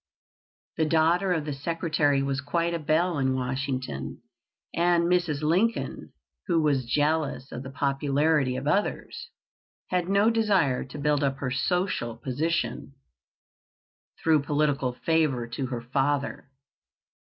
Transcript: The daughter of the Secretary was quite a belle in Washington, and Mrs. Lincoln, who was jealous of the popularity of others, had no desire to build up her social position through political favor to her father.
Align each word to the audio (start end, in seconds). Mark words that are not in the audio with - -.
The 0.77 0.85
daughter 0.85 1.31
of 1.31 1.45
the 1.45 1.53
Secretary 1.53 2.23
was 2.23 2.41
quite 2.41 2.73
a 2.73 2.79
belle 2.79 3.19
in 3.19 3.35
Washington, 3.35 4.23
and 4.73 5.03
Mrs. 5.03 5.43
Lincoln, 5.43 6.11
who 6.47 6.59
was 6.59 6.87
jealous 6.91 7.51
of 7.51 7.61
the 7.61 7.69
popularity 7.69 8.55
of 8.55 8.65
others, 8.65 9.29
had 9.91 10.09
no 10.09 10.31
desire 10.31 10.83
to 10.85 10.97
build 10.97 11.23
up 11.23 11.37
her 11.37 11.51
social 11.51 12.17
position 12.17 12.95
through 14.23 14.41
political 14.41 14.93
favor 15.05 15.47
to 15.49 15.67
her 15.67 15.81
father. 15.81 16.49